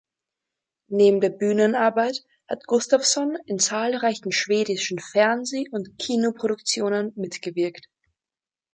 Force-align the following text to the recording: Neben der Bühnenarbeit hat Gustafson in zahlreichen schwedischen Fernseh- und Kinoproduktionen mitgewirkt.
Neben 0.89 1.21
der 1.21 1.29
Bühnenarbeit 1.29 2.23
hat 2.47 2.65
Gustafson 2.65 3.37
in 3.45 3.59
zahlreichen 3.59 4.31
schwedischen 4.31 4.97
Fernseh- 4.97 5.69
und 5.69 5.99
Kinoproduktionen 5.99 7.13
mitgewirkt. 7.15 7.87